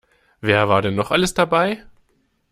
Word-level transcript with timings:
Wer 0.39 0.67
war 0.67 0.81
denn 0.81 0.95
noch 0.95 1.11
alles 1.11 1.35
dabei? 1.35 1.85